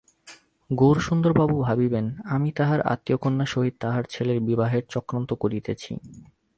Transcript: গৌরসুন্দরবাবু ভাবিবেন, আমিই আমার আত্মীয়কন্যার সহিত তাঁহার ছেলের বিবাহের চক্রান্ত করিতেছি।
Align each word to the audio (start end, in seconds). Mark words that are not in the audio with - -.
গৌরসুন্দরবাবু 0.69 1.55
ভাবিবেন, 1.61 2.05
আমিই 2.35 2.53
আমার 2.57 2.81
আত্মীয়কন্যার 2.93 3.51
সহিত 3.53 3.75
তাঁহার 3.79 4.03
ছেলের 4.03 4.39
বিবাহের 4.47 4.83
চক্রান্ত 4.89 5.29
করিতেছি। 5.33 5.91